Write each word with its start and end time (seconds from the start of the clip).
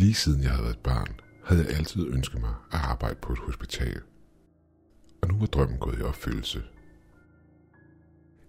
Lige 0.00 0.14
siden 0.14 0.42
jeg 0.42 0.50
havde 0.50 0.64
været 0.64 0.78
barn, 0.78 1.20
havde 1.44 1.62
jeg 1.62 1.76
altid 1.76 2.06
ønsket 2.06 2.40
mig 2.40 2.54
at 2.72 2.78
arbejde 2.78 3.18
på 3.22 3.32
et 3.32 3.38
hospital. 3.38 4.00
Og 5.22 5.28
nu 5.28 5.38
var 5.38 5.46
drømmen 5.46 5.78
gået 5.78 5.98
i 5.98 6.02
opfyldelse. 6.02 6.62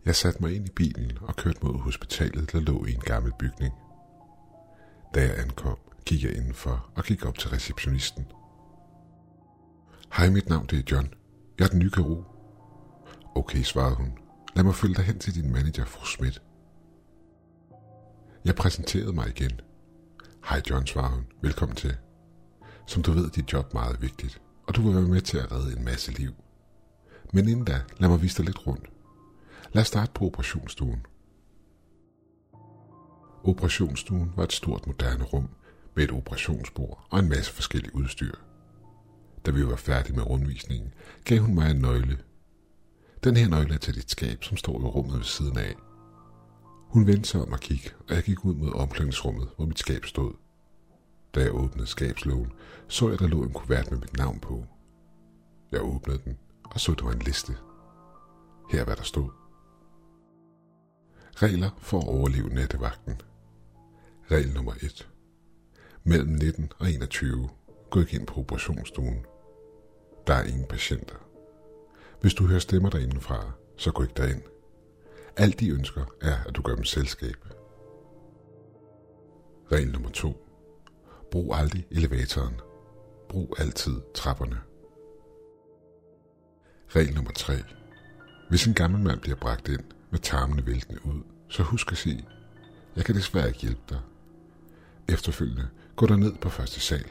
Jeg 0.05 0.15
satte 0.15 0.43
mig 0.43 0.55
ind 0.55 0.67
i 0.67 0.71
bilen 0.75 1.17
og 1.21 1.35
kørte 1.35 1.59
mod 1.63 1.79
hospitalet, 1.79 2.51
der 2.51 2.59
lå 2.59 2.85
i 2.85 2.93
en 2.93 2.99
gammel 2.99 3.33
bygning. 3.39 3.73
Da 5.15 5.21
jeg 5.21 5.39
ankom, 5.39 5.77
gik 6.05 6.23
jeg 6.23 6.35
indenfor 6.35 6.91
og 6.95 7.03
gik 7.03 7.25
op 7.25 7.37
til 7.37 7.49
receptionisten. 7.49 8.25
Hej, 10.13 10.29
mit 10.29 10.49
navn 10.49 10.65
det 10.65 10.79
er 10.79 10.83
John. 10.91 11.13
Jeg 11.59 11.65
er 11.65 11.69
den 11.69 11.79
nye 11.79 11.91
kirurg. 11.91 12.25
Okay, 13.35 13.61
svarede 13.61 13.95
hun. 13.95 14.13
Lad 14.55 14.63
mig 14.63 14.75
følge 14.75 14.95
dig 14.95 15.03
hen 15.03 15.19
til 15.19 15.35
din 15.35 15.51
manager, 15.51 15.85
fru 15.85 16.05
Schmidt. 16.05 16.41
Jeg 18.45 18.55
præsenterede 18.55 19.13
mig 19.13 19.29
igen. 19.29 19.61
Hej 20.45 20.61
John, 20.69 20.87
svarer 20.87 21.09
hun. 21.09 21.25
Velkommen 21.41 21.75
til. 21.75 21.97
Som 22.87 23.03
du 23.03 23.11
ved, 23.11 23.25
er 23.25 23.29
dit 23.29 23.53
job 23.53 23.73
meget 23.73 24.01
vigtigt, 24.01 24.41
og 24.67 24.75
du 24.75 24.81
vil 24.81 24.95
være 24.95 25.07
med 25.07 25.21
til 25.21 25.37
at 25.37 25.51
redde 25.51 25.77
en 25.77 25.85
masse 25.85 26.11
liv. 26.11 26.31
Men 27.33 27.49
inden 27.49 27.65
da, 27.65 27.81
lad 27.97 28.09
mig 28.09 28.21
vise 28.21 28.37
dig 28.37 28.45
lidt 28.45 28.67
rundt. 28.67 28.89
Lad 29.73 29.81
os 29.81 29.87
starte 29.87 30.11
på 30.15 30.25
operationsstuen. 30.25 31.05
Operationsstuen 33.43 34.33
var 34.35 34.43
et 34.43 34.53
stort 34.53 34.87
moderne 34.87 35.23
rum 35.23 35.49
med 35.95 36.03
et 36.03 36.11
operationsbord 36.11 37.07
og 37.09 37.19
en 37.19 37.29
masse 37.29 37.53
forskellige 37.53 37.95
udstyr. 37.95 38.35
Da 39.45 39.51
vi 39.51 39.67
var 39.67 39.75
færdige 39.75 40.15
med 40.15 40.29
rundvisningen, 40.29 40.93
gav 41.25 41.39
hun 41.39 41.55
mig 41.55 41.71
en 41.71 41.81
nøgle. 41.81 42.17
Den 43.23 43.37
her 43.37 43.47
nøgle 43.47 43.73
er 43.73 43.77
til 43.77 43.95
dit 43.95 44.11
skab, 44.11 44.43
som 44.43 44.57
står 44.57 44.79
i 44.79 44.83
rummet 44.83 45.17
ved 45.17 45.23
siden 45.23 45.57
af. 45.57 45.75
Hun 46.91 47.07
vendte 47.07 47.29
sig 47.29 47.41
om 47.41 47.51
og 47.51 47.59
gik, 47.59 47.95
og 48.09 48.15
jeg 48.15 48.23
gik 48.23 48.45
ud 48.45 48.55
mod 48.55 48.73
omklædningsrummet, 48.73 49.49
hvor 49.55 49.65
mit 49.65 49.79
skab 49.79 50.05
stod. 50.05 50.33
Da 51.35 51.41
jeg 51.41 51.55
åbnede 51.55 51.87
skabslågen, 51.87 52.51
så 52.87 53.09
jeg, 53.09 53.19
der 53.19 53.27
lå 53.27 53.43
en 53.43 53.53
kuvert 53.53 53.91
med 53.91 53.99
mit 53.99 54.17
navn 54.17 54.39
på. 54.39 54.65
Jeg 55.71 55.81
åbnede 55.81 56.21
den, 56.25 56.37
og 56.63 56.79
så 56.79 56.93
der 56.93 57.03
var 57.05 57.11
en 57.11 57.19
liste. 57.19 57.53
Her 58.71 58.85
hvad 58.85 58.95
der 58.95 59.03
stod. 59.03 59.29
Regler 61.35 61.69
for 61.77 61.99
at 61.99 62.07
overleve 62.07 62.49
nattevagten. 62.49 63.21
Regel 64.31 64.53
nummer 64.53 64.73
1. 64.73 65.09
Mellem 66.03 66.29
19 66.29 66.71
og 66.79 66.91
21 66.91 67.49
gå 67.89 67.99
ikke 67.99 68.15
ind 68.17 68.27
på 68.27 68.39
operationsstuen. 68.39 69.25
Der 70.27 70.33
er 70.33 70.43
ingen 70.43 70.65
patienter. 70.65 71.15
Hvis 72.21 72.33
du 72.33 72.45
hører 72.45 72.59
stemmer 72.59 72.89
derindefra, 72.89 73.51
så 73.77 73.91
gå 73.91 74.03
ikke 74.03 74.15
derind. 74.17 74.41
Alt 75.37 75.59
de 75.59 75.69
ønsker 75.69 76.05
er, 76.21 76.37
at 76.47 76.55
du 76.55 76.61
gør 76.61 76.75
dem 76.75 76.83
selskab. 76.83 77.35
Regel 79.71 79.91
nummer 79.91 80.09
2. 80.09 80.47
Brug 81.31 81.55
aldrig 81.55 81.87
elevatoren. 81.91 82.61
Brug 83.29 83.55
altid 83.59 84.01
trapperne. 84.13 84.61
Regel 86.95 87.15
nummer 87.15 87.31
3. 87.31 87.53
Hvis 88.49 88.65
en 88.65 88.73
gammel 88.73 89.01
mand 89.01 89.19
bliver 89.19 89.37
bragt 89.37 89.67
ind 89.67 89.83
med 90.11 90.19
tarmene 90.19 90.65
væltende 90.65 91.05
ud, 91.05 91.21
så 91.49 91.63
husk 91.63 91.91
at 91.91 91.97
sige, 91.97 92.27
jeg 92.95 93.05
kan 93.05 93.15
desværre 93.15 93.47
ikke 93.47 93.59
hjælpe 93.59 93.81
dig. 93.89 93.99
Efterfølgende 95.09 95.69
gå 95.95 96.07
der 96.07 96.15
ned 96.15 96.33
på 96.41 96.49
første 96.49 96.79
sal. 96.79 97.05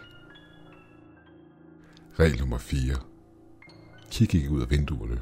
Regel 2.19 2.39
nummer 2.39 2.59
4. 2.59 2.97
Kig 4.11 4.35
ikke 4.35 4.51
ud 4.51 4.63
af 4.63 4.71
vinduerne. 4.71 5.21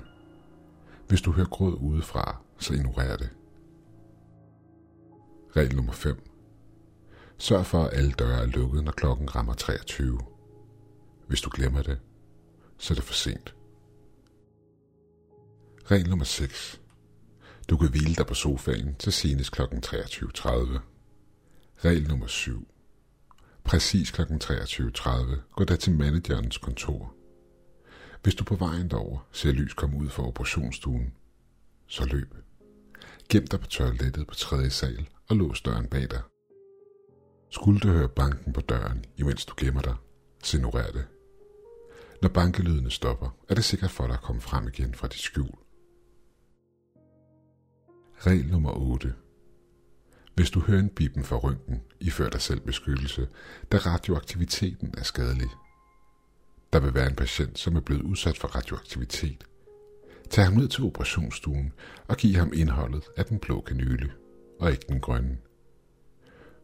Hvis 1.09 1.21
du 1.21 1.33
hører 1.33 1.47
gråd 1.47 1.79
udefra, 1.81 2.43
så 2.59 2.75
ignorer 2.75 3.17
det. 3.17 3.31
Regel 5.57 5.77
nummer 5.77 5.93
5. 5.93 6.23
Sørg 7.39 7.67
for, 7.67 7.85
at 7.85 7.99
alle 7.99 8.13
døre 8.13 8.43
er 8.43 8.47
lukket, 8.47 8.85
når 8.85 8.93
klokken 8.93 9.37
rammer 9.37 9.55
23. 9.55 10.21
Hvis 11.27 11.41
du 11.41 11.51
glemmer 11.53 11.83
det, 11.83 11.99
så 12.79 12.95
er 12.95 12.95
det 12.95 13.05
for 13.05 13.15
sent. 13.15 13.55
Regel 15.91 16.09
nummer 16.09 16.25
6. 16.25 16.81
Du 17.71 17.77
kan 17.77 17.91
hvile 17.91 18.15
dig 18.15 18.27
på 18.27 18.35
sofaen 18.35 18.95
til 18.99 19.13
senest 19.13 19.53
kl. 19.53 19.63
23.30. 19.63 19.69
Regel 21.85 22.09
nummer 22.09 22.27
7. 22.27 22.69
Præcis 23.65 24.11
kl. 24.11 24.23
23.30 24.23 25.09
går 25.53 25.65
der 25.65 25.77
til 25.77 25.93
managerens 25.93 26.59
kontor. 26.59 27.15
Hvis 28.23 28.35
du 28.35 28.45
på 28.45 28.55
vejen 28.55 28.91
derover 28.91 29.29
ser 29.33 29.53
lys 29.53 29.75
komme 29.75 29.97
ud 29.97 30.09
fra 30.09 30.27
operationsstuen, 30.27 31.13
så 31.87 32.05
løb. 32.05 32.35
Gem 33.29 33.47
dig 33.47 33.61
på 33.61 33.67
toilettet 33.67 34.27
på 34.27 34.35
tredje 34.35 34.71
sal 34.71 35.09
og 35.29 35.37
lås 35.37 35.61
døren 35.61 35.87
bag 35.87 36.11
dig. 36.11 36.23
Skulle 37.51 37.81
du 37.81 37.89
høre 37.89 38.09
banken 38.09 38.53
på 38.53 38.61
døren, 38.61 39.05
imens 39.17 39.45
du 39.45 39.55
gemmer 39.57 39.83
dig, 39.83 39.95
så 40.43 40.57
ignorer 40.57 40.93
det. 40.93 41.07
Når 42.23 42.29
bankelydene 42.29 42.91
stopper, 42.91 43.31
er 43.49 43.55
det 43.55 43.65
sikkert 43.65 43.91
for 43.91 44.07
dig 44.07 44.15
at 44.15 44.23
komme 44.23 44.41
frem 44.41 44.69
igen 44.69 44.95
fra 44.95 45.09
dit 45.09 45.21
skjul. 45.21 45.59
Regel 48.27 48.47
nummer 48.47 48.71
8. 48.71 49.15
Hvis 50.35 50.51
du 50.51 50.61
hører 50.61 50.81
en 50.81 50.91
bippen 50.91 51.25
fra 51.25 51.37
rynken, 51.37 51.83
ifør 52.01 52.29
dig 52.29 52.41
selv 52.41 52.61
beskyttelse, 52.61 53.29
da 53.73 53.77
radioaktiviteten 53.77 54.95
er 54.99 55.03
skadelig. 55.03 55.51
Der 56.73 56.81
vil 56.81 56.95
være 56.95 57.07
en 57.07 57.17
patient, 57.17 57.59
som 57.59 57.77
er 57.77 57.81
blevet 57.81 58.03
udsat 58.03 58.39
for 58.39 58.49
radioaktivitet. 58.49 59.45
Tag 60.31 60.45
ham 60.45 60.55
ned 60.55 60.69
til 60.69 60.85
operationsstuen 60.85 61.73
og 62.09 62.17
giv 62.17 62.35
ham 62.35 62.53
indholdet 62.55 63.05
af 63.17 63.25
den 63.25 63.39
blå 63.39 63.61
kanyle, 63.61 64.13
og 64.61 64.71
ikke 64.71 64.85
den 64.89 65.01
grønne. 65.01 65.39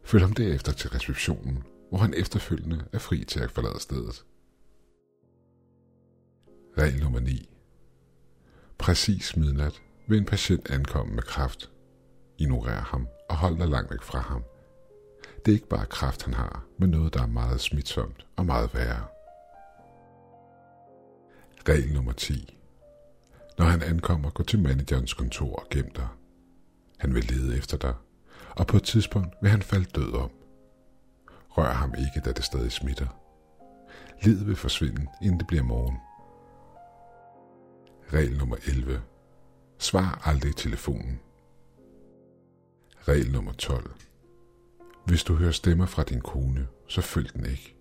Følg 0.03 0.23
ham 0.23 0.33
derefter 0.33 0.71
til 0.71 0.89
receptionen, 0.89 1.63
hvor 1.89 1.97
han 1.97 2.13
efterfølgende 2.13 2.85
er 2.93 2.99
fri 2.99 3.23
til 3.23 3.39
at 3.39 3.51
forlade 3.51 3.79
stedet. 3.79 4.25
Regel 6.77 6.99
nummer 7.03 7.19
9. 7.19 7.49
Præcis 8.77 9.37
midnat 9.37 9.81
vil 10.07 10.17
en 10.17 10.25
patient 10.25 10.71
ankomme 10.71 11.15
med 11.15 11.23
kræft. 11.23 11.71
Ignorer 12.37 12.81
ham 12.81 13.07
og 13.29 13.35
hold 13.35 13.57
dig 13.57 13.67
langt 13.67 13.91
væk 13.91 14.01
fra 14.01 14.19
ham. 14.19 14.43
Det 15.45 15.51
er 15.51 15.55
ikke 15.55 15.67
bare 15.67 15.85
kræft, 15.85 16.23
han 16.23 16.33
har, 16.33 16.65
men 16.77 16.89
noget, 16.89 17.13
der 17.13 17.21
er 17.21 17.27
meget 17.27 17.61
smitsomt 17.61 18.25
og 18.35 18.45
meget 18.45 18.73
værre. 18.73 19.05
Regel 21.69 21.93
nummer 21.93 22.11
10. 22.11 22.57
Når 23.57 23.65
han 23.65 23.83
ankommer, 23.83 24.29
gå 24.29 24.43
til 24.43 24.59
managerens 24.59 25.13
kontor 25.13 25.55
og 25.55 25.67
gem 25.69 25.91
dig. 25.91 26.07
Han 26.97 27.15
vil 27.15 27.23
lede 27.23 27.57
efter 27.57 27.77
dig, 27.77 27.93
og 28.49 28.67
på 28.67 28.77
et 28.77 28.83
tidspunkt 28.83 29.35
vil 29.41 29.51
han 29.51 29.61
falde 29.61 29.85
død 29.85 30.13
om. 30.13 30.31
Rør 31.49 31.73
ham 31.73 31.93
ikke, 31.97 32.25
da 32.25 32.31
det 32.31 32.43
stadig 32.43 32.71
smitter. 32.71 33.07
Livet 34.23 34.47
vil 34.47 34.55
forsvinde, 34.55 35.07
inden 35.21 35.39
det 35.39 35.47
bliver 35.47 35.63
morgen. 35.63 35.97
Regel 38.13 38.37
nummer 38.37 38.55
11. 38.67 39.01
Svar 39.77 40.21
aldrig 40.25 40.49
i 40.49 40.53
telefonen. 40.53 41.19
Regel 43.07 43.31
nummer 43.31 43.53
12. 43.53 43.91
Hvis 45.05 45.23
du 45.23 45.35
hører 45.35 45.51
stemmer 45.51 45.85
fra 45.85 46.03
din 46.03 46.21
kone, 46.21 46.67
så 46.87 47.01
følg 47.01 47.33
den 47.33 47.45
ikke. 47.45 47.75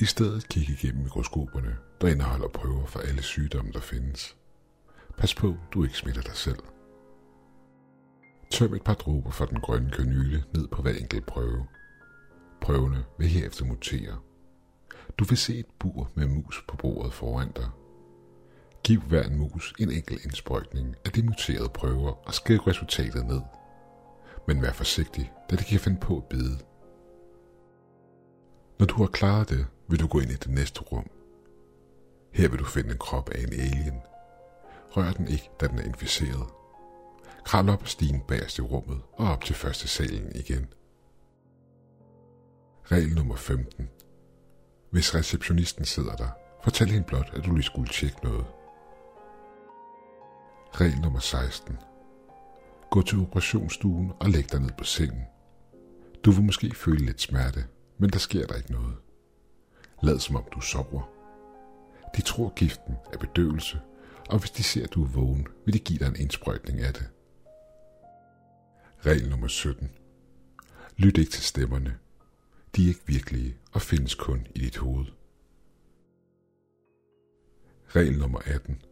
I 0.00 0.04
stedet 0.04 0.48
kig 0.48 0.68
igennem 0.68 1.02
mikroskoperne, 1.02 1.76
der 2.00 2.08
indeholder 2.08 2.48
prøver 2.48 2.86
for 2.86 3.00
alle 3.00 3.22
sygdomme, 3.22 3.72
der 3.72 3.80
findes. 3.80 4.36
Pas 5.18 5.34
på, 5.34 5.56
du 5.74 5.84
ikke 5.84 5.96
smitter 5.96 6.22
dig 6.22 6.36
selv. 6.36 6.58
Tøm 8.50 8.74
et 8.74 8.84
par 8.84 8.94
dråber 8.94 9.30
fra 9.30 9.46
den 9.46 9.60
grønne 9.60 9.90
kanyle 9.90 10.44
ned 10.54 10.68
på 10.68 10.82
hver 10.82 10.92
enkelt 10.92 11.26
prøve. 11.26 11.66
Prøvene 12.60 13.04
vil 13.18 13.28
herefter 13.28 13.64
mutere. 13.64 14.18
Du 15.18 15.24
vil 15.24 15.38
se 15.38 15.58
et 15.58 15.66
bur 15.78 16.10
med 16.14 16.26
mus 16.26 16.64
på 16.68 16.76
bordet 16.76 17.12
foran 17.12 17.52
dig. 17.56 17.68
Giv 18.84 19.00
hver 19.00 19.22
en 19.22 19.38
mus 19.38 19.74
en 19.78 19.90
enkelt 19.90 20.24
indsprøjtning 20.24 20.96
af 21.04 21.12
de 21.12 21.22
muterede 21.22 21.68
prøver 21.68 22.12
og 22.26 22.34
skriv 22.34 22.58
resultatet 22.58 23.26
ned. 23.26 23.40
Men 24.46 24.62
vær 24.62 24.72
forsigtig, 24.72 25.32
da 25.50 25.56
det 25.56 25.66
kan 25.66 25.80
finde 25.80 26.00
på 26.00 26.16
at 26.16 26.24
bide. 26.24 26.58
Når 28.78 28.86
du 28.86 28.94
har 28.94 29.06
klaret 29.06 29.48
det, 29.48 29.66
vil 29.88 30.00
du 30.00 30.06
gå 30.06 30.20
ind 30.20 30.30
i 30.30 30.34
det 30.34 30.50
næste 30.50 30.80
rum. 30.80 31.10
Her 32.32 32.48
vil 32.48 32.58
du 32.58 32.64
finde 32.64 32.90
en 32.90 32.98
krop 32.98 33.28
af 33.30 33.42
en 33.42 33.52
alien. 33.52 34.00
Rør 34.96 35.12
den 35.12 35.28
ikke, 35.28 35.50
da 35.60 35.66
den 35.66 35.78
er 35.78 35.82
inficeret. 35.82 36.46
Kravl 37.44 37.68
op 37.68 37.82
ad 37.82 37.86
stigen 37.86 38.20
bagerst 38.28 38.58
i 38.58 38.62
rummet 38.62 39.00
og 39.12 39.28
op 39.28 39.44
til 39.44 39.54
første 39.54 39.88
salen 39.88 40.32
igen. 40.34 40.66
Regel 42.84 43.14
nummer 43.14 43.36
15. 43.36 43.88
Hvis 44.90 45.14
receptionisten 45.14 45.84
sidder 45.84 46.16
der, 46.16 46.28
fortæl 46.64 46.90
hende 46.90 47.06
blot, 47.06 47.30
at 47.34 47.44
du 47.44 47.54
lige 47.54 47.62
skulle 47.62 47.88
tjekke 47.88 48.16
noget. 48.22 48.46
Regel 50.74 51.00
nummer 51.00 51.18
16. 51.20 51.78
Gå 52.90 53.02
til 53.02 53.18
operationsstuen 53.18 54.12
og 54.20 54.30
læg 54.30 54.52
dig 54.52 54.60
ned 54.60 54.70
på 54.78 54.84
sengen. 54.84 55.22
Du 56.24 56.30
vil 56.30 56.44
måske 56.44 56.74
føle 56.74 57.04
lidt 57.06 57.20
smerte, 57.20 57.64
men 57.98 58.10
der 58.10 58.18
sker 58.18 58.46
der 58.46 58.54
ikke 58.54 58.72
noget. 58.72 58.96
Lad 60.02 60.18
som 60.18 60.36
om 60.36 60.44
du 60.54 60.60
sover. 60.60 61.02
De 62.16 62.22
tror 62.22 62.52
giften 62.54 62.94
er 63.12 63.18
bedøvelse, 63.18 63.80
og 64.30 64.38
hvis 64.38 64.50
de 64.50 64.62
ser, 64.62 64.84
at 64.84 64.94
du 64.94 65.04
er 65.04 65.08
vågen, 65.08 65.46
vil 65.64 65.74
de 65.74 65.78
give 65.78 65.98
dig 65.98 66.08
en 66.08 66.16
indsprøjtning 66.16 66.80
af 66.80 66.94
det. 66.94 67.08
Regel 69.06 69.30
nummer 69.30 69.48
17. 69.48 69.90
Lyt 70.96 71.18
ikke 71.18 71.30
til 71.30 71.42
stemmerne. 71.42 71.98
De 72.76 72.84
er 72.84 72.88
ikke 72.88 73.06
virkelige 73.06 73.56
og 73.72 73.82
findes 73.82 74.14
kun 74.14 74.46
i 74.54 74.58
dit 74.58 74.76
hoved. 74.76 75.06
Regel 77.96 78.18
nummer 78.18 78.38
18. 78.44 78.82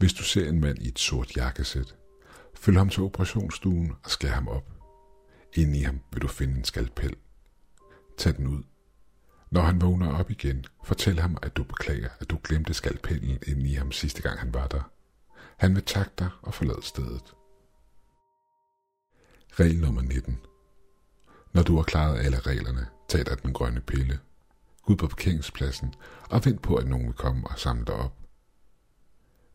Hvis 0.00 0.12
du 0.12 0.22
ser 0.22 0.48
en 0.48 0.60
mand 0.60 0.78
i 0.78 0.88
et 0.88 0.98
sort 0.98 1.36
jakkesæt, 1.36 1.94
følg 2.54 2.78
ham 2.78 2.88
til 2.88 3.02
operationsstuen 3.02 3.92
og 4.04 4.10
skær 4.10 4.28
ham 4.30 4.48
op. 4.48 4.72
Inde 5.54 5.78
i 5.78 5.82
ham 5.82 6.00
vil 6.12 6.22
du 6.22 6.28
finde 6.28 6.58
en 6.58 6.64
skalpel. 6.64 7.16
Tag 8.18 8.36
den 8.36 8.46
ud. 8.46 8.62
Når 9.50 9.60
han 9.60 9.80
vågner 9.80 10.18
op 10.18 10.30
igen, 10.30 10.64
fortæl 10.84 11.20
ham, 11.20 11.36
at 11.42 11.56
du 11.56 11.64
beklager, 11.64 12.08
at 12.20 12.30
du 12.30 12.38
glemte 12.44 12.74
skalpellen 12.74 13.38
inde 13.46 13.68
i 13.68 13.74
ham 13.74 13.92
sidste 13.92 14.22
gang 14.22 14.38
han 14.38 14.54
var 14.54 14.66
der. 14.66 14.90
Han 15.56 15.74
vil 15.74 15.84
takke 15.84 16.12
dig 16.18 16.28
og 16.42 16.54
forlade 16.54 16.82
stedet. 16.82 17.34
Regel 19.52 19.80
nummer 19.80 20.02
19. 20.02 20.38
Når 21.52 21.62
du 21.62 21.76
har 21.76 21.82
klaret 21.82 22.18
alle 22.18 22.40
reglerne, 22.40 22.86
tag 23.08 23.26
dig 23.26 23.42
den 23.42 23.52
grønne 23.52 23.80
pille. 23.80 24.20
Gå 24.82 24.92
ud 24.92 24.96
på 24.96 25.06
parkeringspladsen 25.06 25.94
og 26.30 26.44
vent 26.44 26.62
på, 26.62 26.76
at 26.76 26.86
nogen 26.86 27.06
vil 27.06 27.14
komme 27.14 27.48
og 27.48 27.58
samle 27.58 27.84
dig 27.84 27.94
op. 27.94 28.19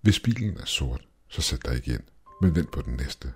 Hvis 0.06 0.19
bilen 0.19 0.57
er 0.57 0.66
sort, 0.66 1.07
så 1.28 1.42
sæt 1.42 1.66
dig 1.66 1.78
igen, 1.78 2.02
men 2.42 2.56
vent 2.56 2.72
på 2.72 2.81
den 2.81 2.94
næste. 2.94 3.34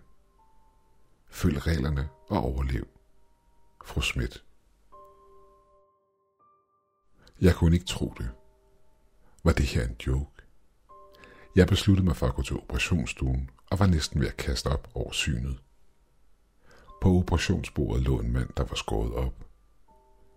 Følg 1.29 1.67
reglerne 1.67 2.09
og 2.27 2.37
overlev. 2.37 2.87
Fru 3.85 4.01
Schmidt. 4.01 4.43
Jeg 7.41 7.55
kunne 7.55 7.73
ikke 7.75 7.85
tro 7.85 8.13
det. 8.17 8.29
Var 9.43 9.51
det 9.51 9.65
her 9.65 9.87
en 9.87 9.95
joke? 10.07 10.41
Jeg 11.55 11.67
besluttede 11.67 12.07
mig 12.07 12.17
for 12.17 12.27
at 12.27 12.35
gå 12.35 12.41
til 12.41 12.55
operationsstuen 12.55 13.49
og 13.69 13.79
var 13.79 13.87
næsten 13.87 14.21
ved 14.21 14.27
at 14.27 14.37
kaste 14.37 14.67
op 14.67 14.89
over 14.93 15.11
synet. 15.11 15.59
På 17.01 17.09
operationsbordet 17.09 18.03
lå 18.03 18.19
en 18.19 18.33
mand, 18.33 18.49
der 18.57 18.63
var 18.63 18.75
skåret 18.75 19.13
op. 19.13 19.45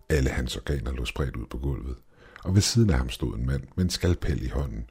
Alle 0.09 0.29
hans 0.29 0.57
organer 0.57 0.91
lå 0.91 1.05
spredt 1.05 1.35
ud 1.35 1.45
på 1.45 1.57
gulvet, 1.57 1.97
og 2.43 2.55
ved 2.55 2.61
siden 2.61 2.89
af 2.89 2.97
ham 2.97 3.09
stod 3.09 3.35
en 3.35 3.45
mand 3.45 3.67
med 3.75 3.83
en 3.83 3.89
skalpel 3.89 4.43
i 4.43 4.49
hånden. 4.49 4.89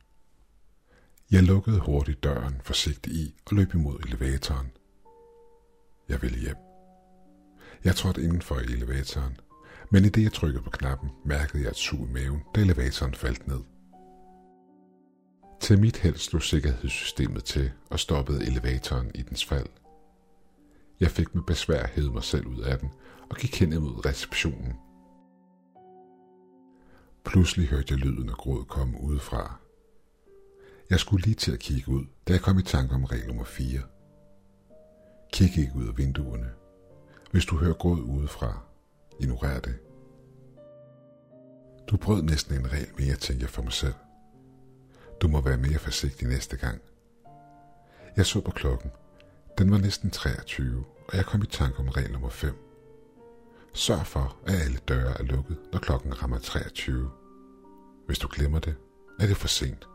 Jeg 1.32 1.42
lukkede 1.42 1.78
hurtigt 1.80 2.24
døren 2.24 2.60
forsigtigt 2.64 3.16
i 3.16 3.34
og 3.46 3.56
løb 3.56 3.74
imod 3.74 3.98
elevatoren. 4.06 4.70
Jeg 6.08 6.22
ville 6.22 6.38
hjem. 6.38 6.56
Jeg 7.84 7.96
trådte 7.96 8.22
indenfor 8.22 8.58
i 8.58 8.64
elevatoren, 8.64 9.36
men 9.90 10.04
i 10.04 10.08
det 10.08 10.22
jeg 10.22 10.32
trykkede 10.32 10.62
på 10.62 10.70
knappen, 10.70 11.10
mærkede 11.24 11.62
jeg 11.62 11.70
et 11.70 11.76
sug 11.76 12.08
i 12.08 12.12
maven, 12.12 12.42
da 12.54 12.60
elevatoren 12.60 13.14
faldt 13.14 13.46
ned. 13.46 13.60
Til 15.60 15.80
mit 15.80 15.96
held 15.96 16.16
slog 16.16 16.42
sikkerhedssystemet 16.42 17.44
til 17.44 17.70
og 17.90 18.00
stoppede 18.00 18.46
elevatoren 18.46 19.10
i 19.14 19.22
dens 19.22 19.44
fald. 19.44 19.68
Jeg 21.00 21.10
fik 21.10 21.34
med 21.34 21.42
besvær 21.42 21.86
hævet 21.86 22.12
mig 22.12 22.24
selv 22.24 22.46
ud 22.46 22.60
af 22.60 22.78
den 22.78 22.90
og 23.30 23.36
gik 23.36 23.60
hen 23.60 23.72
imod 23.72 24.06
receptionen. 24.06 24.72
Pludselig 27.24 27.68
hørte 27.68 27.86
jeg 27.90 27.98
lyden 27.98 28.28
af 28.28 28.34
gråd 28.34 28.64
komme 28.64 29.00
udefra. 29.00 29.61
Jeg 30.92 31.00
skulle 31.00 31.24
lige 31.24 31.34
til 31.34 31.52
at 31.52 31.58
kigge 31.58 31.88
ud, 31.88 32.04
da 32.28 32.32
jeg 32.32 32.40
kom 32.40 32.58
i 32.58 32.62
tanke 32.62 32.94
om 32.94 33.04
regel 33.04 33.26
nummer 33.26 33.44
4. 33.44 33.80
Kig 35.32 35.58
ikke 35.58 35.72
ud 35.76 35.88
af 35.88 35.98
vinduerne. 35.98 36.50
Hvis 37.30 37.44
du 37.44 37.56
hører 37.56 37.74
gråd 37.74 38.00
udefra, 38.00 38.60
ignorer 39.20 39.60
det. 39.60 39.74
Du 41.86 41.96
brød 41.96 42.22
næsten 42.22 42.54
en 42.54 42.72
regel 42.72 42.88
mere, 42.98 43.16
tænkte 43.16 43.42
jeg 43.42 43.50
for 43.50 43.62
mig 43.62 43.72
selv. 43.72 43.94
Du 45.20 45.28
må 45.28 45.40
være 45.40 45.56
mere 45.56 45.78
forsigtig 45.78 46.28
næste 46.28 46.56
gang. 46.56 46.80
Jeg 48.16 48.26
så 48.26 48.40
på 48.40 48.50
klokken. 48.50 48.90
Den 49.58 49.70
var 49.70 49.78
næsten 49.78 50.10
23, 50.10 50.84
og 51.08 51.16
jeg 51.16 51.24
kom 51.24 51.42
i 51.42 51.46
tanke 51.46 51.78
om 51.78 51.88
regel 51.88 52.12
nummer 52.12 52.30
5. 52.30 52.54
Sørg 53.74 54.06
for, 54.06 54.36
at 54.46 54.54
alle 54.54 54.78
døre 54.88 55.18
er 55.20 55.22
lukket, 55.22 55.56
når 55.72 55.78
klokken 55.78 56.22
rammer 56.22 56.38
23. 56.38 57.10
Hvis 58.06 58.18
du 58.18 58.28
glemmer 58.30 58.58
det, 58.58 58.74
er 59.20 59.26
det 59.26 59.36
for 59.36 59.48
sent. 59.48 59.88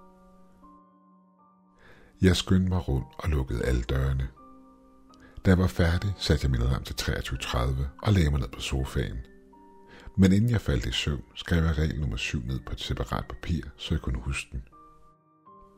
Jeg 2.21 2.35
skyndte 2.35 2.69
mig 2.69 2.87
rundt 2.87 3.07
og 3.17 3.29
lukkede 3.29 3.65
alle 3.65 3.81
dørene. 3.81 4.27
Da 5.45 5.49
jeg 5.51 5.57
var 5.57 5.67
færdig, 5.67 6.13
satte 6.17 6.45
jeg 6.45 6.51
min 6.51 6.61
alarm 6.61 6.83
til 6.83 6.93
23.30 6.93 7.59
og 8.03 8.13
lagde 8.13 8.31
mig 8.31 8.39
ned 8.39 8.47
på 8.47 8.59
sofaen. 8.59 9.17
Men 10.17 10.31
inden 10.31 10.49
jeg 10.49 10.61
faldt 10.61 10.85
i 10.85 10.91
søvn, 10.91 11.23
skrev 11.35 11.63
jeg 11.63 11.77
regel 11.77 11.99
nummer 11.99 12.17
7 12.17 12.41
ned 12.45 12.59
på 12.59 12.71
et 12.71 12.79
separat 12.79 13.25
papir, 13.25 13.63
så 13.77 13.93
jeg 13.93 14.01
kunne 14.01 14.19
huske 14.19 14.49
den. 14.51 14.63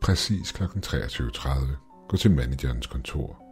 Præcis 0.01 0.51
kl. 0.51 0.63
23.30 0.63 1.50
gå 2.09 2.18
til 2.18 2.31
managerens 2.31 2.88
kontor. 2.88 3.44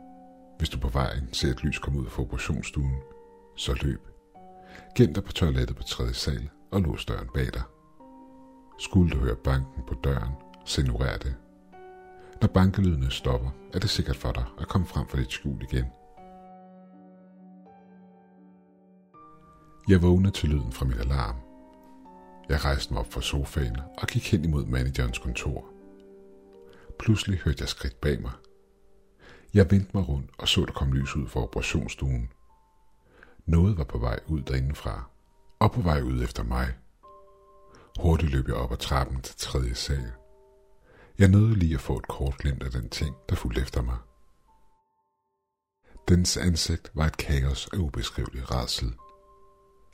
Hvis 0.57 0.69
du 0.69 0.79
på 0.79 0.89
vejen 0.89 1.33
ser 1.33 1.51
et 1.51 1.63
lys 1.63 1.79
komme 1.79 1.99
ud 1.99 2.09
fra 2.09 2.21
operationsstuen, 2.21 2.95
så 3.57 3.73
løb. 3.81 4.01
Gem 4.95 5.13
dig 5.13 5.23
på 5.23 5.31
toilettet 5.31 5.77
på 5.77 5.83
tredje 5.83 6.13
sal 6.13 6.49
og 6.71 6.81
lås 6.81 7.05
døren 7.05 7.27
bag 7.33 7.53
dig. 7.53 7.63
Skulle 8.79 9.11
du 9.11 9.17
høre 9.17 9.35
banken 9.35 9.83
på 9.87 9.93
døren, 10.03 10.31
så 10.65 10.81
ignorer 10.81 11.17
det. 11.17 11.35
Når 12.41 12.47
bankelydene 12.47 13.11
stopper, 13.11 13.49
er 13.73 13.79
det 13.79 13.89
sikkert 13.89 14.15
for 14.15 14.31
dig 14.31 14.45
at 14.59 14.67
komme 14.67 14.87
frem 14.87 15.07
fra 15.07 15.17
dit 15.17 15.31
skjul 15.31 15.61
igen. 15.61 15.85
Jeg 19.89 20.01
vågnede 20.01 20.31
til 20.31 20.49
lyden 20.49 20.71
fra 20.71 20.85
min 20.85 20.97
alarm. 20.97 21.35
Jeg 22.49 22.65
rejste 22.65 22.93
mig 22.93 22.99
op 22.99 23.13
fra 23.13 23.21
sofaen 23.21 23.77
og 23.97 24.07
gik 24.07 24.31
hen 24.31 24.43
imod 24.43 24.65
managerens 24.65 25.17
kontor. 25.17 25.65
Pludselig 26.99 27.39
hørte 27.39 27.61
jeg 27.61 27.69
skridt 27.69 28.01
bag 28.01 28.21
mig. 28.21 28.31
Jeg 29.53 29.71
vendte 29.71 29.91
mig 29.93 30.07
rundt 30.07 30.29
og 30.37 30.47
så, 30.47 30.65
der 30.65 30.73
kom 30.73 30.93
lys 30.93 31.15
ud 31.15 31.27
fra 31.27 31.43
operationsstuen. 31.43 32.29
Noget 33.45 33.77
var 33.77 33.83
på 33.83 33.97
vej 33.97 34.19
ud 34.27 34.41
derindefra, 34.41 35.09
og 35.59 35.71
på 35.71 35.81
vej 35.81 36.01
ud 36.01 36.23
efter 36.23 36.43
mig. 36.43 36.67
Hurtigt 37.99 38.31
løb 38.31 38.47
jeg 38.47 38.55
op 38.55 38.71
ad 38.71 38.77
trappen 38.77 39.21
til 39.21 39.35
tredje 39.37 39.75
sal. 39.75 40.11
Jeg 41.19 41.27
nåede 41.27 41.55
lige 41.55 41.75
at 41.75 41.81
få 41.81 41.97
et 41.97 42.07
kort 42.07 42.37
glimt 42.37 42.63
af 42.63 42.71
den 42.71 42.89
ting, 42.89 43.15
der 43.29 43.35
fulgte 43.35 43.61
efter 43.61 43.81
mig. 43.81 43.97
Dens 46.07 46.37
ansigt 46.37 46.91
var 46.93 47.05
et 47.05 47.17
kaos 47.17 47.69
af 47.73 47.77
ubeskrivelig 47.77 48.51
rædsel. 48.51 48.93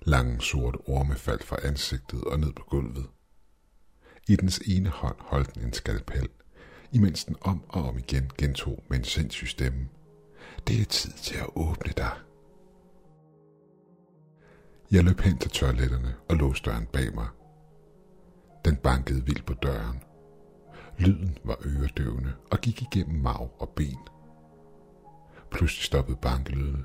Lange 0.01 0.41
sorte 0.41 0.77
orme 0.87 1.15
faldt 1.15 1.43
fra 1.43 1.57
ansigtet 1.63 2.23
og 2.23 2.39
ned 2.39 2.53
på 2.53 2.63
gulvet. 2.69 3.09
I 4.27 4.35
dens 4.35 4.59
ene 4.59 4.89
hånd 4.89 5.15
holdt 5.19 5.55
den 5.55 5.63
en 5.63 5.73
skalpel, 5.73 6.29
imens 6.91 7.25
den 7.25 7.35
om 7.41 7.63
og 7.69 7.83
om 7.83 7.97
igen 7.97 8.31
gentog 8.37 8.83
med 8.89 8.97
en 8.97 9.03
sindssyg 9.03 9.47
stemme. 9.47 9.89
Det 10.67 10.81
er 10.81 10.85
tid 10.85 11.11
til 11.11 11.35
at 11.35 11.49
åbne 11.55 11.93
dig. 11.97 12.17
Jeg 14.91 15.03
løb 15.03 15.19
hen 15.19 15.37
til 15.37 15.51
toiletterne 15.51 16.15
og 16.29 16.35
låste 16.35 16.69
døren 16.69 16.85
bag 16.85 17.15
mig. 17.15 17.27
Den 18.65 18.75
bankede 18.75 19.25
vildt 19.25 19.45
på 19.45 19.53
døren. 19.53 20.03
Lyden 20.97 21.37
var 21.43 21.57
øredøvende 21.65 22.33
og 22.51 22.59
gik 22.59 22.81
igennem 22.81 23.21
marv 23.21 23.49
og 23.59 23.69
ben. 23.69 23.97
Pludselig 25.51 25.83
stoppede 25.83 26.17
bankelydene, 26.21 26.83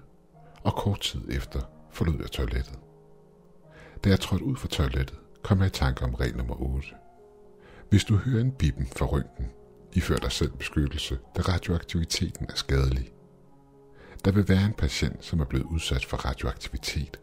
og 0.65 0.75
kort 0.75 1.01
tid 1.01 1.21
efter 1.31 1.61
forlod 1.91 2.19
jeg 2.21 2.31
toilettet. 2.31 2.79
Da 4.05 4.09
jeg 4.11 4.21
trådte 4.21 4.45
ud 4.45 4.57
fra 4.57 4.69
toilettet, 4.69 5.19
kom 5.43 5.59
jeg 5.59 5.67
i 5.67 5.71
tanke 5.71 6.05
om 6.05 6.15
regel 6.15 6.37
nummer 6.37 6.63
8. 6.63 6.89
Hvis 7.91 8.05
du 8.05 8.17
hører 8.17 8.41
en 8.41 8.53
bippen 8.53 8.87
fra 8.87 9.07
røntgen, 9.07 9.47
ifør 9.93 10.17
dig 10.17 10.33
selv 10.33 10.53
beskyttelse, 10.53 11.19
da 11.37 11.43
radioaktiviteten 11.43 12.47
er 12.49 12.55
skadelig. 12.55 13.13
Der 14.25 14.33
vil 14.33 14.49
være 14.49 14.65
en 14.65 14.75
patient, 14.75 15.25
som 15.25 15.41
er 15.41 15.45
blevet 15.45 15.65
udsat 15.65 16.05
for 16.05 16.17
radioaktivitet. 16.17 17.21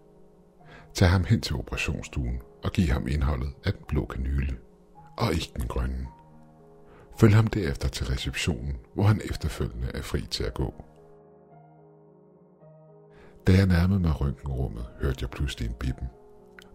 Tag 0.94 1.10
ham 1.10 1.24
hen 1.24 1.42
til 1.42 1.56
operationsstuen 1.56 2.42
og 2.64 2.72
giv 2.72 2.88
ham 2.88 3.08
indholdet 3.08 3.54
af 3.64 3.74
den 3.74 3.84
blå 3.88 4.06
kanyle, 4.06 4.58
og 5.18 5.34
ikke 5.34 5.52
den 5.56 5.68
grønne. 5.68 6.08
Følg 7.18 7.36
ham 7.36 7.48
derefter 7.48 7.88
til 7.88 8.06
receptionen, 8.06 8.78
hvor 8.94 9.04
han 9.04 9.22
efterfølgende 9.24 9.92
er 9.94 10.02
fri 10.02 10.22
til 10.22 10.44
at 10.44 10.54
gå. 10.54 10.74
Da 13.48 13.54
jeg 13.54 13.66
nærmede 13.66 14.00
mig 14.00 14.22
røntgenrummet, 14.22 14.86
hørte 15.02 15.18
jeg 15.22 15.30
pludselig 15.30 15.68
en 15.68 15.74
bippen, 15.74 16.08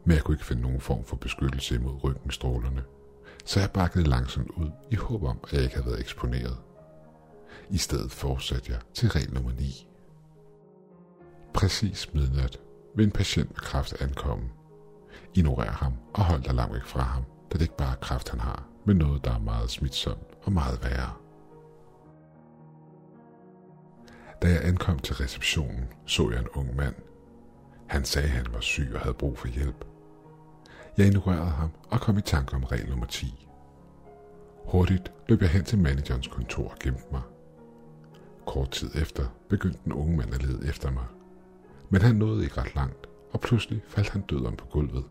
men 0.04 0.14
jeg 0.14 0.24
kunne 0.24 0.34
ikke 0.34 0.46
finde 0.46 0.62
nogen 0.62 0.80
form 0.80 1.04
for 1.04 1.16
beskyttelse 1.16 1.74
imod 1.74 2.04
røntgenstrålerne, 2.04 2.82
så 3.44 3.60
jeg 3.60 3.70
bakkede 3.70 4.04
langsomt 4.08 4.50
ud 4.50 4.70
i 4.90 4.94
håb 4.94 5.22
om, 5.22 5.38
at 5.44 5.52
jeg 5.52 5.62
ikke 5.62 5.74
havde 5.74 5.86
været 5.86 6.00
eksponeret. 6.00 6.56
I 7.70 7.78
stedet 7.78 8.12
fortsatte 8.12 8.72
jeg 8.72 8.80
til 8.94 9.08
regel 9.08 9.34
nummer 9.34 9.52
9. 9.52 9.86
Præcis 11.54 12.14
midnat 12.14 12.60
vil 12.96 13.06
en 13.06 13.12
patient 13.12 13.48
med 13.48 13.56
kræft 13.56 14.02
ankomme. 14.02 14.48
Ignorer 15.34 15.70
ham 15.70 15.92
og 16.14 16.24
hold 16.24 16.42
dig 16.42 16.54
langt 16.54 16.74
væk 16.74 16.84
fra 16.84 17.02
ham, 17.02 17.24
da 17.52 17.58
det 17.58 17.62
ikke 17.62 17.76
bare 17.76 17.92
er 17.92 18.00
kræft, 18.00 18.28
han 18.28 18.40
har, 18.40 18.68
men 18.84 18.96
noget, 18.96 19.24
der 19.24 19.34
er 19.34 19.38
meget 19.38 19.70
smitsomt 19.70 20.29
og 20.42 20.52
meget 20.52 20.84
værre. 20.84 21.12
Da 24.42 24.48
jeg 24.48 24.64
ankom 24.64 24.98
til 24.98 25.14
receptionen, 25.14 25.88
så 26.06 26.30
jeg 26.30 26.40
en 26.40 26.48
ung 26.54 26.76
mand. 26.76 26.94
Han 27.86 28.04
sagde, 28.04 28.28
at 28.28 28.34
han 28.34 28.46
var 28.52 28.60
syg 28.60 28.90
og 28.94 29.00
havde 29.00 29.14
brug 29.14 29.38
for 29.38 29.48
hjælp. 29.48 29.84
Jeg 30.98 31.06
ignorerede 31.06 31.50
ham 31.50 31.70
og 31.90 32.00
kom 32.00 32.18
i 32.18 32.20
tanke 32.20 32.54
om 32.54 32.64
regel 32.64 32.88
nummer 32.88 33.06
10. 33.06 33.48
Hurtigt 34.66 35.12
løb 35.28 35.42
jeg 35.42 35.50
hen 35.50 35.64
til 35.64 35.78
managerens 35.78 36.26
kontor 36.26 36.68
og 36.70 36.78
gemte 36.80 37.04
mig. 37.12 37.22
Kort 38.46 38.70
tid 38.70 38.90
efter 38.94 39.26
begyndte 39.48 39.80
den 39.84 39.92
unge 39.92 40.16
mand 40.16 40.34
at 40.34 40.42
lede 40.42 40.68
efter 40.68 40.90
mig. 40.90 41.04
Men 41.90 42.02
han 42.02 42.14
nåede 42.14 42.44
ikke 42.44 42.60
ret 42.60 42.74
langt, 42.74 43.06
og 43.32 43.40
pludselig 43.40 43.82
faldt 43.88 44.08
han 44.08 44.22
død 44.22 44.46
om 44.46 44.56
på 44.56 44.66
gulvet. 44.66 45.04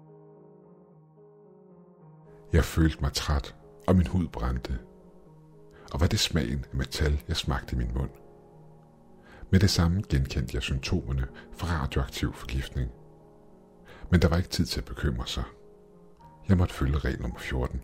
Jeg 2.54 2.64
følte 2.64 2.98
mig 3.02 3.14
træt, 3.14 3.56
og 3.88 3.96
min 3.96 4.08
hud 4.08 4.28
brændte. 4.28 4.80
Og 5.94 6.00
var 6.00 6.08
det 6.08 6.20
smagen 6.20 6.66
af 6.72 6.78
metal, 6.78 7.24
jeg 7.28 7.38
smagte 7.38 7.76
i 7.76 7.78
min 7.78 7.92
mund? 7.94 8.10
Med 9.50 9.60
det 9.60 9.70
samme 9.70 10.04
genkendte 10.10 10.56
jeg 10.56 10.64
symptomerne 10.64 11.28
fra 11.58 11.68
radioaktiv 11.68 12.34
forgiftning. 12.34 12.92
Men 14.10 14.22
der 14.22 14.28
var 14.28 14.38
ikke 14.38 14.50
tid 14.50 14.66
til 14.66 14.80
at 14.80 14.86
bekymre 14.86 15.28
sig. 15.28 15.44
Jeg 16.50 16.58
måtte 16.58 16.74
følge 16.74 16.98
regel 16.98 17.22
nummer 17.22 17.40
14. 17.40 17.82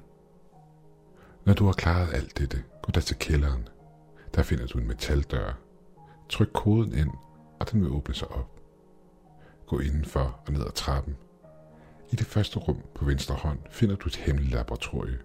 Når 1.46 1.54
du 1.54 1.66
har 1.66 1.74
klaret 1.74 2.14
alt 2.14 2.38
dette, 2.38 2.64
gå 2.82 2.92
da 2.92 3.00
til 3.00 3.16
kælderen. 3.16 3.68
Der 4.36 4.44
finder 4.44 4.68
du 4.68 4.78
en 4.78 4.88
metaldør. 4.88 5.58
Tryk 6.30 6.50
koden 6.54 6.94
ind, 6.94 7.12
og 7.60 7.72
den 7.72 7.82
vil 7.82 7.92
åbne 7.92 8.16
sig 8.16 8.28
op. 8.28 8.62
Gå 9.68 9.80
indenfor 9.80 10.40
og 10.48 10.54
ned 10.54 10.62
ad 10.62 10.72
trappen. 10.72 11.16
I 12.12 12.16
det 12.16 12.28
første 12.28 12.60
rum 12.60 12.82
på 12.96 13.06
venstre 13.06 13.36
hånd 13.36 13.60
finder 13.72 13.96
du 13.96 14.08
et 14.08 14.16
hemmeligt 14.16 14.54
laboratorie. 14.54 15.20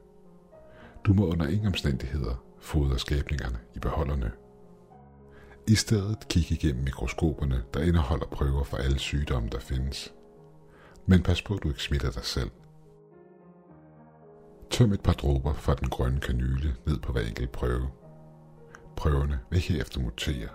Du 1.05 1.13
må 1.13 1.27
under 1.27 1.47
ingen 1.47 1.67
omstændigheder 1.67 2.50
fodrer 2.61 2.97
skabningerne 2.97 3.59
i 3.75 3.79
beholderne. 3.79 4.33
I 5.69 5.75
stedet 5.75 6.29
kig 6.29 6.53
igennem 6.53 6.85
mikroskoperne, 6.85 7.63
der 7.75 7.83
indeholder 7.83 8.27
prøver 8.27 8.65
for 8.65 8.77
alle 8.77 8.99
sygdomme, 8.99 9.49
der 9.49 9.61
findes. 9.61 10.15
Men 11.07 11.23
pas 11.23 11.43
på, 11.43 11.55
at 11.55 11.63
du 11.63 11.69
ikke 11.69 11.83
smitter 11.83 12.11
dig 12.11 12.25
selv. 12.25 12.51
Tøm 14.71 14.93
et 14.93 15.01
par 15.01 15.13
dråber 15.13 15.55
fra 15.55 15.75
den 15.75 15.89
grønne 15.89 16.21
kanyle 16.21 16.77
ned 16.87 16.99
på 16.99 17.13
hver 17.13 17.21
enkelt 17.21 17.53
prøve. 17.53 17.89
Prøverne 18.97 19.41
vil 19.51 19.61
herefter 19.61 20.01
mutere. 20.01 20.49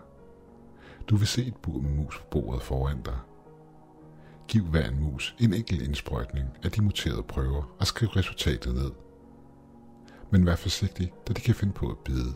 Du 1.09 1.15
vil 1.15 1.27
se 1.27 1.45
et 1.45 1.55
bur 1.55 1.81
med 1.81 1.89
mus 1.89 2.17
på 2.17 2.25
bordet 2.31 2.61
foran 2.61 3.01
dig. 3.01 3.17
Giv 4.47 4.63
hver 4.63 4.87
en 4.87 5.03
mus 5.03 5.35
en 5.39 5.53
enkelt 5.53 5.81
indsprøjtning 5.81 6.47
af 6.63 6.71
de 6.71 6.81
muterede 6.81 7.23
prøver 7.23 7.75
og 7.79 7.87
skriv 7.87 8.09
resultatet 8.09 8.75
ned. 8.75 8.91
Men 10.31 10.45
vær 10.45 10.55
forsigtig, 10.55 11.13
da 11.27 11.33
de 11.33 11.41
kan 11.41 11.55
finde 11.55 11.73
på 11.73 11.89
at 11.89 11.97
bide. 11.97 12.33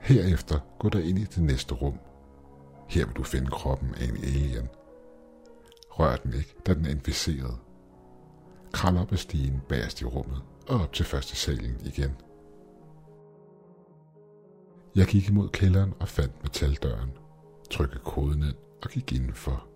Herefter 0.00 0.58
gå 0.78 0.88
der 0.88 1.00
ind 1.00 1.18
i 1.18 1.24
det 1.24 1.42
næste 1.42 1.74
rum. 1.74 1.98
Her 2.88 3.06
vil 3.06 3.14
du 3.14 3.22
finde 3.22 3.50
kroppen 3.50 3.94
af 3.94 4.04
en 4.04 4.16
alien. 4.16 4.68
Rør 5.90 6.16
den 6.16 6.34
ikke, 6.34 6.54
da 6.66 6.74
den 6.74 6.86
er 6.86 6.90
inficeret. 6.90 7.58
Kral 8.72 8.96
op 8.96 9.12
ad 9.12 9.16
stigen 9.16 9.62
bagerst 9.68 10.00
i 10.00 10.04
rummet 10.04 10.42
og 10.68 10.80
op 10.80 10.92
til 10.92 11.04
første 11.04 11.36
salen 11.36 11.76
igen. 11.84 12.10
Jeg 14.94 15.06
gik 15.06 15.28
imod 15.28 15.48
kælderen 15.48 15.94
og 16.00 16.08
fandt 16.08 16.42
metaldøren, 16.42 17.10
trykkede 17.70 18.00
koden 18.04 18.42
ind 18.42 18.56
og 18.82 18.90
gik 18.90 19.12
indenfor. 19.12 19.66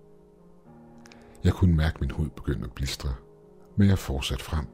Jeg 1.45 1.53
kunne 1.53 1.77
mærke 1.77 1.97
min 2.01 2.11
hud 2.11 2.29
begynde 2.29 2.65
at 2.65 2.73
blistre, 2.73 3.15
men 3.77 3.89
jeg 3.89 3.99
fortsatte 3.99 4.45
frem. 4.45 4.67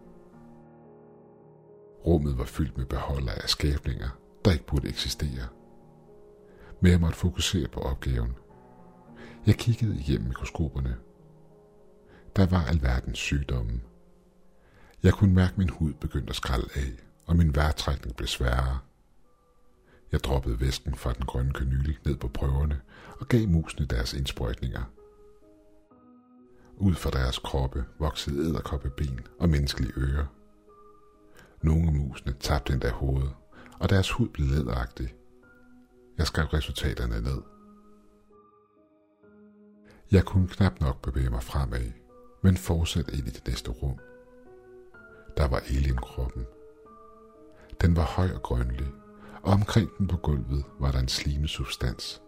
Rummet 2.06 2.38
var 2.38 2.44
fyldt 2.44 2.78
med 2.78 2.86
beholder 2.86 3.32
af 3.32 3.48
skabninger, 3.48 4.08
der 4.44 4.52
ikke 4.52 4.66
burde 4.66 4.88
eksistere. 4.88 5.48
Men 6.80 6.92
jeg 6.92 7.00
måtte 7.00 7.18
fokusere 7.18 7.68
på 7.68 7.80
opgaven. 7.80 8.34
Jeg 9.46 9.54
kiggede 9.54 10.00
igennem 10.00 10.28
mikroskoperne. 10.28 10.96
Der 12.36 12.46
var 12.46 12.64
alverdens 12.64 13.18
sygdomme. 13.18 13.80
Jeg 15.02 15.12
kunne 15.12 15.34
mærke 15.34 15.54
min 15.56 15.68
hud 15.68 15.92
begyndte 15.92 16.30
at 16.30 16.36
skralde 16.36 16.68
af, 16.74 16.92
og 17.26 17.36
min 17.36 17.54
vejrtrækning 17.54 18.16
blev 18.16 18.26
sværere. 18.26 18.78
Jeg 20.12 20.20
droppede 20.20 20.60
væsken 20.60 20.94
fra 20.94 21.12
den 21.12 21.24
grønne 21.24 21.52
kanyle 21.52 21.96
ned 22.04 22.16
på 22.16 22.28
prøverne 22.28 22.80
og 23.20 23.28
gav 23.28 23.48
musene 23.48 23.86
deres 23.86 24.14
indsprøjtninger. 24.14 24.82
Ud 26.76 26.94
fra 26.94 27.10
deres 27.10 27.38
kroppe 27.38 27.84
voksede 27.98 28.48
æderkoppeben 28.48 29.20
og 29.38 29.48
menneskelige 29.48 29.92
ører. 29.96 30.26
Nogle 31.62 31.86
af 31.86 31.92
musene 31.92 32.32
tabte 32.32 32.72
endda 32.72 32.90
hovedet, 32.90 33.34
og 33.80 33.90
deres 33.90 34.10
hud 34.10 34.28
blev 34.28 34.46
læderagtig. 34.46 35.14
Jeg 36.18 36.26
skrev 36.26 36.46
resultaterne 36.46 37.20
ned. 37.20 37.42
Jeg 40.12 40.24
kunne 40.24 40.48
knap 40.48 40.80
nok 40.80 41.02
bevæge 41.02 41.30
mig 41.30 41.42
fremad, 41.42 41.92
men 42.42 42.56
fortsatte 42.56 43.12
ind 43.12 43.26
i 43.26 43.30
det 43.30 43.46
næste 43.46 43.70
rum. 43.70 43.98
Der 45.36 45.48
var 45.48 45.58
alienkroppen. 45.58 46.46
Den 47.80 47.96
var 47.96 48.04
høj 48.04 48.30
og 48.34 48.42
grønlig, 48.42 48.92
og 49.42 49.52
omkring 49.52 49.90
den 49.98 50.08
på 50.08 50.16
gulvet 50.16 50.64
var 50.80 50.90
der 50.90 50.98
en 50.98 51.08
slimet 51.08 51.50
substans. 51.50 52.22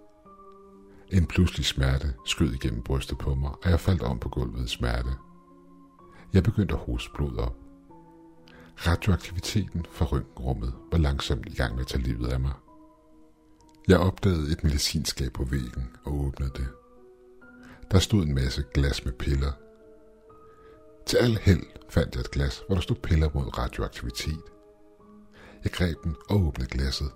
En 1.13 1.27
pludselig 1.27 1.67
smerte 1.67 2.15
skød 2.27 2.53
igennem 2.53 2.83
brystet 2.83 3.19
på 3.19 3.35
mig, 3.35 3.51
og 3.51 3.71
jeg 3.71 3.81
faldt 3.81 4.03
om 4.03 4.19
på 4.19 4.29
gulvet 4.29 4.65
i 4.65 4.69
smerte. 4.69 5.11
Jeg 6.33 6.43
begyndte 6.43 6.75
at 6.75 6.81
hoste 6.81 7.11
blod 7.15 7.37
op. 7.37 7.57
Radioaktiviteten 8.77 9.87
fra 9.91 10.05
røntgenrummet 10.05 10.75
var 10.93 10.99
langsomt 10.99 11.47
i 11.47 11.55
gang 11.55 11.75
med 11.75 11.81
at 11.81 11.87
tage 11.87 12.03
livet 12.03 12.33
af 12.33 12.41
mig. 12.41 12.53
Jeg 13.89 13.99
opdagede 13.99 14.53
et 14.53 14.65
medicinskab 14.65 15.33
på 15.33 15.45
væggen 15.45 15.97
og 16.05 16.15
åbnede 16.15 16.51
det. 16.57 16.69
Der 17.91 17.99
stod 17.99 18.23
en 18.23 18.35
masse 18.35 18.65
glas 18.75 19.05
med 19.05 19.13
piller. 19.13 19.53
Til 21.07 21.17
al 21.17 21.39
held 21.43 21.63
fandt 21.89 22.15
jeg 22.15 22.21
et 22.21 22.31
glas, 22.31 22.63
hvor 22.67 22.75
der 22.75 22.83
stod 22.83 22.97
piller 22.97 23.31
mod 23.35 23.59
radioaktivitet. 23.59 24.43
Jeg 25.65 25.73
greb 25.73 25.97
den 26.05 26.17
og 26.29 26.47
åbnede 26.47 26.71
glasset. 26.71 27.11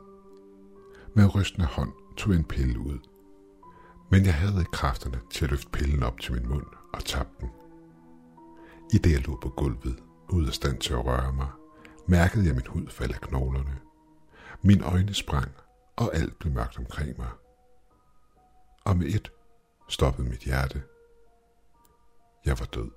Med 1.14 1.34
rystende 1.34 1.66
hånd 1.66 1.92
tog 2.16 2.32
jeg 2.32 2.38
en 2.38 2.44
pille 2.44 2.78
ud. 2.78 2.98
Men 4.10 4.24
jeg 4.24 4.34
havde 4.34 4.58
ikke 4.58 4.70
kræfterne 4.70 5.20
til 5.30 5.44
at 5.44 5.50
løfte 5.50 5.70
pillen 5.70 6.02
op 6.02 6.20
til 6.20 6.32
min 6.32 6.48
mund 6.48 6.66
og 6.92 7.04
tabte 7.04 7.34
den. 7.40 7.50
I 8.92 8.98
det 8.98 9.12
jeg 9.12 9.26
lå 9.26 9.38
på 9.42 9.48
gulvet, 9.48 9.98
ud 10.28 10.46
af 10.46 10.54
stand 10.54 10.78
til 10.80 10.92
at 10.92 11.04
røre 11.04 11.32
mig, 11.32 11.48
mærkede 12.06 12.46
jeg 12.46 12.54
min 12.54 12.66
hud 12.66 12.88
falde 12.88 13.14
af 13.14 13.20
knoglerne. 13.20 13.80
Mine 14.62 14.84
øjne 14.84 15.14
sprang, 15.14 15.52
og 15.96 16.14
alt 16.14 16.38
blev 16.38 16.52
mørkt 16.52 16.78
omkring 16.78 17.18
mig. 17.18 17.30
Og 18.84 18.96
med 18.96 19.06
et 19.06 19.32
stoppede 19.88 20.28
mit 20.28 20.40
hjerte. 20.40 20.82
Jeg 22.44 22.58
var 22.58 22.66
død. 22.66 22.90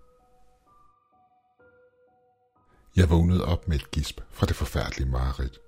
Jeg 2.96 3.10
vågnede 3.10 3.46
op 3.46 3.68
med 3.68 3.76
et 3.76 3.92
gisp 3.92 4.22
fra 4.30 4.46
det 4.46 4.56
forfærdelige 4.56 5.10
mareridt. 5.10 5.60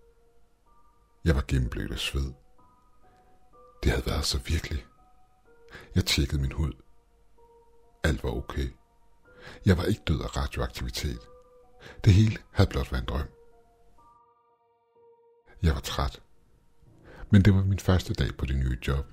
Jeg 1.25 1.35
var 1.35 1.43
gennemblødt 1.47 1.91
af 1.91 1.99
sved. 1.99 2.33
Det 3.83 3.91
havde 3.91 4.05
været 4.05 4.25
så 4.25 4.39
virkelig. 4.45 4.85
Jeg 5.95 6.05
tjekkede 6.05 6.41
min 6.41 6.51
hud. 6.51 6.73
Alt 8.03 8.23
var 8.23 8.29
okay. 8.29 8.69
Jeg 9.65 9.77
var 9.77 9.83
ikke 9.83 10.01
død 10.07 10.21
af 10.21 10.37
radioaktivitet. 10.37 11.19
Det 12.05 12.13
hele 12.13 12.37
havde 12.51 12.69
blot 12.69 12.91
været 12.91 13.01
en 13.01 13.07
drøm. 13.07 13.27
Jeg 15.63 15.73
var 15.73 15.79
træt. 15.79 16.21
Men 17.29 17.41
det 17.41 17.53
var 17.53 17.63
min 17.63 17.79
første 17.79 18.13
dag 18.13 18.37
på 18.37 18.45
det 18.45 18.57
nye 18.57 18.77
job. 18.87 19.05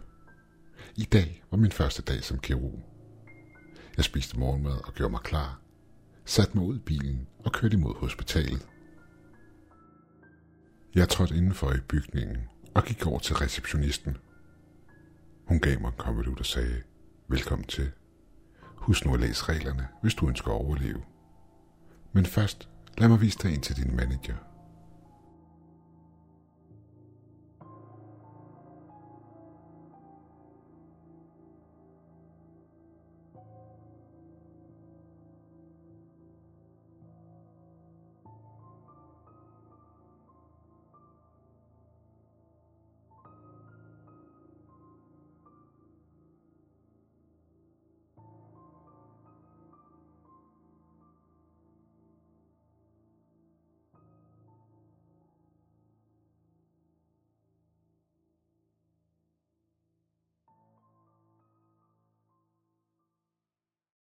I 0.96 1.04
dag 1.04 1.44
var 1.50 1.58
min 1.58 1.72
første 1.72 2.02
dag 2.02 2.24
som 2.24 2.38
kirurg. 2.38 2.82
Jeg 3.96 4.04
spiste 4.04 4.38
morgenmad 4.38 4.86
og 4.86 4.94
gjorde 4.94 5.10
mig 5.10 5.20
klar. 5.20 5.60
Satte 6.24 6.58
mig 6.58 6.66
ud 6.66 6.76
i 6.76 6.82
bilen 6.82 7.28
og 7.44 7.52
kørte 7.52 7.76
imod 7.76 7.94
hospitalet. 7.94 8.68
Jeg 10.94 11.08
trådte 11.08 11.36
indenfor 11.36 11.72
i 11.72 11.80
bygningen 11.88 12.48
og 12.74 12.84
gik 12.84 13.06
over 13.06 13.18
til 13.18 13.36
receptionisten. 13.36 14.16
Hun 15.46 15.60
gav 15.60 15.80
mig 15.80 15.88
en 15.88 15.94
konvolut 15.98 16.40
og 16.40 16.46
sagde, 16.46 16.82
velkommen 17.28 17.66
til. 17.66 17.92
Husk 18.62 19.04
nu 19.04 19.14
at 19.14 19.20
læse 19.20 19.44
reglerne, 19.44 19.88
hvis 20.02 20.14
du 20.14 20.28
ønsker 20.28 20.50
at 20.50 20.56
overleve. 20.56 21.02
Men 22.16 22.26
først, 22.26 22.68
lad 22.98 23.08
mig 23.08 23.20
vise 23.20 23.38
dig 23.42 23.52
ind 23.54 23.62
til 23.62 23.76
din 23.76 23.96
manager. 23.96 24.34